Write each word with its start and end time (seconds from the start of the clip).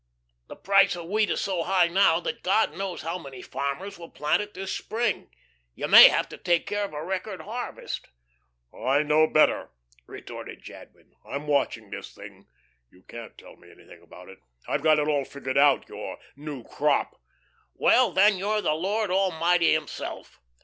"The 0.47 0.55
price 0.55 0.95
of 0.95 1.05
wheat 1.09 1.29
is 1.29 1.41
so 1.41 1.61
high 1.61 1.87
now, 1.87 2.19
that 2.21 2.41
God 2.41 2.75
knows 2.75 3.03
how 3.03 3.19
many 3.19 3.43
farmers 3.43 3.99
will 3.99 4.09
plant 4.09 4.41
it 4.41 4.55
this 4.55 4.75
spring. 4.75 5.29
You 5.75 5.87
may 5.87 6.07
have 6.07 6.27
to 6.29 6.39
take 6.39 6.65
care 6.65 6.83
of 6.85 6.93
a 6.93 7.03
record 7.05 7.41
harvest." 7.41 8.07
"I 8.73 9.03
know 9.03 9.27
better," 9.27 9.69
retorted 10.07 10.63
Jadwin. 10.63 11.13
"I'm 11.23 11.45
watching 11.45 11.91
this 11.91 12.15
thing. 12.15 12.47
You 12.89 13.03
can't 13.03 13.37
tell 13.37 13.57
me 13.57 13.69
anything 13.69 14.01
about 14.01 14.27
it. 14.29 14.39
I've 14.67 14.81
got 14.81 14.97
it 14.97 15.07
all 15.07 15.23
figured 15.23 15.59
out, 15.59 15.87
your 15.87 16.17
'new 16.35 16.63
crop.'" 16.63 17.21
"Well, 17.75 18.09
then 18.11 18.37
you're 18.37 18.61
the 18.63 18.73
Lord 18.73 19.11
Almighty 19.11 19.71
himself." 19.71 20.39